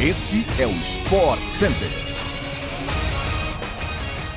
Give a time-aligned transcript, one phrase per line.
[0.00, 1.88] Este é o Sport Center.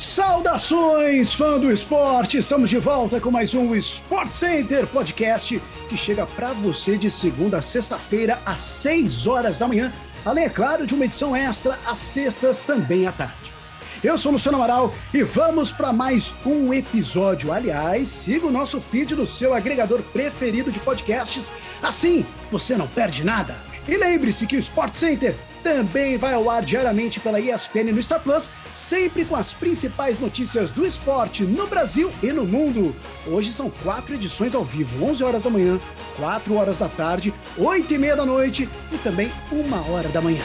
[0.00, 2.38] Saudações, fã do esporte!
[2.38, 5.60] Estamos de volta com mais um Sport Center podcast
[5.90, 9.92] que chega para você de segunda a sexta-feira às 6 horas da manhã,
[10.24, 13.52] além, é claro, de uma edição extra às sextas também à tarde.
[14.02, 17.52] Eu sou Luciano Amaral e vamos para mais um episódio.
[17.52, 23.22] Aliás, siga o nosso feed no seu agregador preferido de podcasts, assim você não perde
[23.22, 23.71] nada.
[23.88, 28.20] E lembre-se que o Sport Center também vai ao ar diariamente pela ESPN no Star
[28.20, 32.94] Plus, sempre com as principais notícias do esporte no Brasil e no mundo.
[33.26, 35.80] Hoje são quatro edições ao vivo, 11 horas da manhã,
[36.16, 40.42] 4 horas da tarde, 8 e meia da noite e também uma hora da manhã.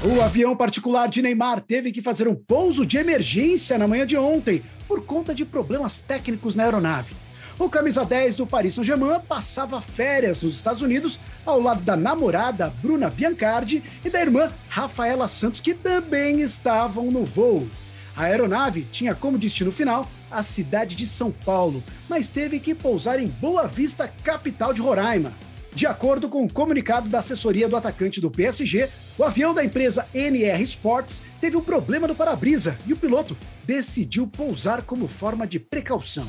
[0.00, 4.16] O avião particular de Neymar teve que fazer um pouso de emergência na manhã de
[4.16, 7.16] ontem por conta de problemas técnicos na aeronave.
[7.58, 12.72] O camisa 10 do Paris Saint-Germain passava férias nos Estados Unidos ao lado da namorada
[12.80, 17.68] Bruna Biancardi e da irmã Rafaela Santos, que também estavam no voo.
[18.16, 23.18] A aeronave tinha como destino final a cidade de São Paulo, mas teve que pousar
[23.18, 25.32] em Boa Vista, capital de Roraima.
[25.74, 29.64] De acordo com o um comunicado da assessoria do atacante do PSG, o avião da
[29.64, 35.46] empresa NR Sports teve um problema no para-brisa e o piloto decidiu pousar como forma
[35.46, 36.28] de precaução.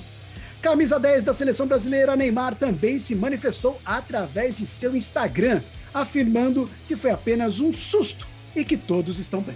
[0.61, 5.61] Camisa 10 da seleção brasileira, Neymar também se manifestou através de seu Instagram,
[5.93, 9.55] afirmando que foi apenas um susto e que todos estão bem.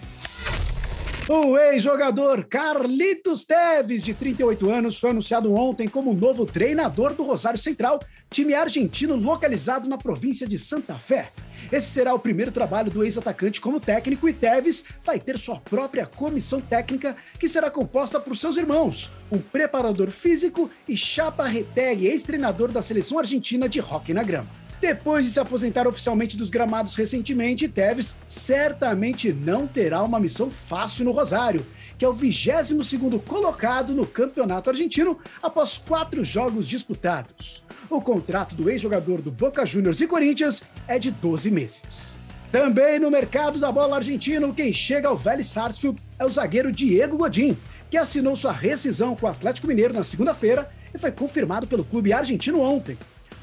[1.29, 7.57] O ex-jogador Carlitos Teves, de 38 anos, foi anunciado ontem como novo treinador do Rosário
[7.57, 7.99] Central,
[8.33, 11.31] time argentino localizado na província de Santa Fé.
[11.71, 16.07] Esse será o primeiro trabalho do ex-atacante como técnico e Teves vai ter sua própria
[16.07, 22.71] comissão técnica que será composta por seus irmãos, um preparador físico e Chapa Reteg, ex-treinador
[22.71, 24.49] da seleção argentina de hóquei na grama.
[24.81, 31.05] Depois de se aposentar oficialmente dos gramados recentemente, Tevez certamente não terá uma missão fácil
[31.05, 31.65] no Rosário,
[31.97, 37.63] que é o 22º colocado no campeonato argentino após quatro jogos disputados.
[37.93, 42.17] O contrato do ex-jogador do Boca Juniors e Corinthians é de 12 meses.
[42.51, 47.15] Também no mercado da bola argentino, quem chega ao Vélez Sarsfield é o zagueiro Diego
[47.15, 47.55] Godin,
[47.91, 52.11] que assinou sua rescisão com o Atlético Mineiro na segunda-feira e foi confirmado pelo clube
[52.11, 52.97] argentino ontem.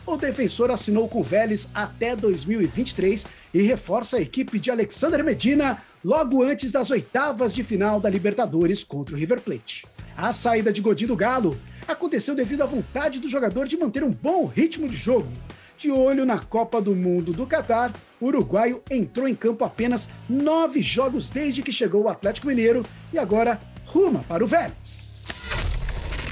[0.04, 5.80] O defensor assinou com o Vélez até 2023 e reforça a equipe de Alexander Medina
[6.04, 9.86] logo antes das oitavas de final da Libertadores contra o River Plate.
[10.16, 11.56] A saída de Godinho do Galo
[11.90, 15.28] aconteceu devido à vontade do jogador de manter um bom ritmo de jogo.
[15.76, 20.82] De olho na Copa do Mundo do Catar, o uruguaio entrou em campo apenas nove
[20.82, 25.10] jogos desde que chegou ao Atlético Mineiro e agora ruma para o Vélez.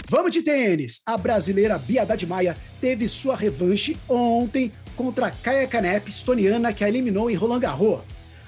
[0.08, 1.00] Vamos de tênis!
[1.04, 6.88] A brasileira Bia Haddad Maia teve sua revanche ontem contra Kaya Kanep, estoniana, que a
[6.88, 8.00] eliminou em Roland Garros.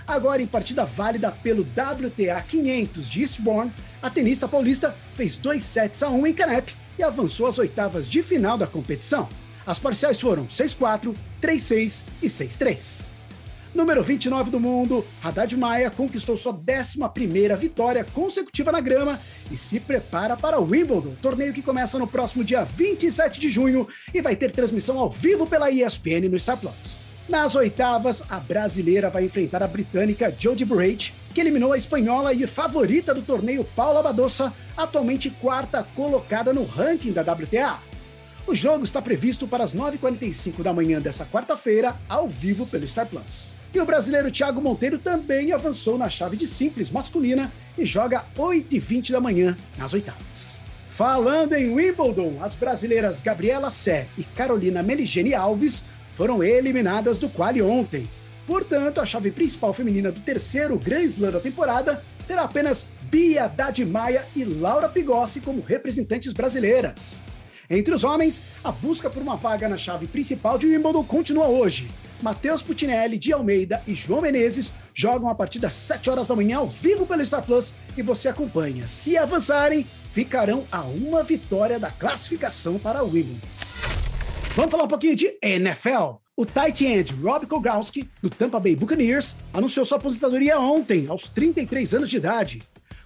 [0.06, 3.72] Agora, em partida válida pelo WTA 500 de Eastbourne,
[4.02, 8.22] a tenista paulista fez 2 sets a 1 em Canep e avançou às oitavas de
[8.22, 9.26] final da competição.
[9.66, 13.06] As parciais foram 6-4, 3-6 e 6-3.
[13.74, 19.18] Número 29 do mundo, Haddad Maia conquistou sua 11ª vitória consecutiva na grama
[19.50, 23.88] e se prepara para o Wimbledon, torneio que começa no próximo dia 27 de junho
[24.12, 27.06] e vai ter transmissão ao vivo pela ESPN no Star Plus.
[27.28, 32.46] Nas oitavas, a brasileira vai enfrentar a britânica Jodie Burrage, que eliminou a espanhola e
[32.46, 37.78] favorita do torneio Paula Badosa, atualmente quarta colocada no ranking da WTA.
[38.46, 43.06] O jogo está previsto para as 9h45 da manhã dessa quarta-feira, ao vivo pelo Star
[43.06, 43.54] Plus.
[43.72, 49.12] E o brasileiro Thiago Monteiro também avançou na chave de simples masculina e joga 8h20
[49.12, 50.60] da manhã nas oitavas.
[50.88, 57.62] Falando em Wimbledon, as brasileiras Gabriela Sé e Carolina Meligeni Alves foram eliminadas do quali
[57.62, 58.08] ontem.
[58.50, 63.84] Portanto, a chave principal feminina do terceiro Grand Slam da temporada terá apenas Bia Dadi
[63.84, 67.22] Maia e Laura Pigossi como representantes brasileiras.
[67.70, 71.88] Entre os homens, a busca por uma vaga na chave principal de Wimbledon continua hoje.
[72.20, 76.58] Matheus Putinelli, de Almeida e João Menezes jogam a partir das 7 horas da manhã
[76.58, 78.88] ao vivo pelo Star Plus e você acompanha.
[78.88, 83.46] Se avançarem, ficarão a uma vitória da classificação para o Wimbledon.
[84.56, 86.18] Vamos falar um pouquinho de NFL.
[86.40, 91.92] O tight end Rob Kogrowski, do Tampa Bay Buccaneers, anunciou sua aposentadoria ontem, aos 33
[91.92, 92.62] anos de idade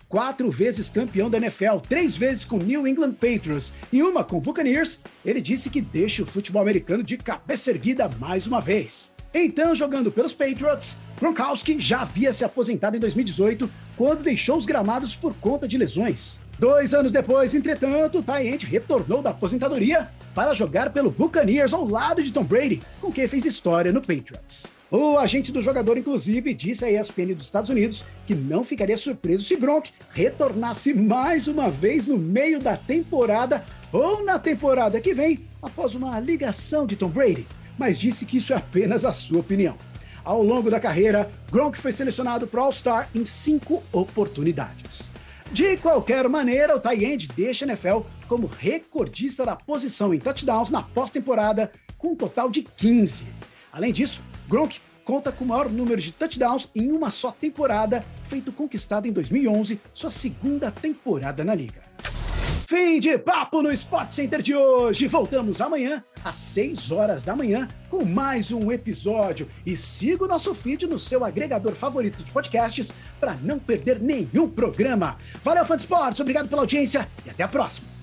[0.08, 5.00] quatro vezes campeão da NFL, três vezes com New England Patriots e uma com Buccaneers,
[5.24, 9.12] ele disse que deixa o futebol americano de cabeça erguida mais uma vez.
[9.34, 15.16] Então, jogando pelos Patriots, Gronkowski já havia se aposentado em 2018, quando deixou os gramados
[15.16, 16.38] por conta de lesões.
[16.56, 22.22] Dois anos depois, entretanto, o Tyent retornou da aposentadoria para jogar pelo Buccaneers ao lado
[22.22, 24.66] de Tom Brady, com quem fez história no Patriots.
[24.90, 29.44] O agente do jogador, inclusive, disse à ESPN dos Estados Unidos que não ficaria surpreso
[29.44, 35.40] se Gronk retornasse mais uma vez no meio da temporada ou na temporada que vem,
[35.62, 37.46] após uma ligação de Tom Brady,
[37.78, 39.76] mas disse que isso é apenas a sua opinião.
[40.24, 45.13] Ao longo da carreira, Gronk foi selecionado para All-Star em cinco oportunidades.
[45.54, 50.82] De qualquer maneira, o Tyend deixa a NFL como recordista da posição em touchdowns na
[50.82, 53.24] pós-temporada, com um total de 15.
[53.72, 58.50] Além disso, Gronk conta com o maior número de touchdowns em uma só temporada, feito
[58.50, 61.84] conquistado em 2011, sua segunda temporada na liga.
[62.66, 65.06] Fim de papo no Sport Center de hoje.
[65.06, 69.48] Voltamos amanhã às 6 horas da manhã com mais um episódio.
[69.66, 72.92] E siga o nosso feed no seu agregador favorito de podcasts
[73.24, 75.16] para não perder nenhum programa.
[75.42, 77.93] Valeu, fã de esportes, obrigado pela audiência e até a próxima.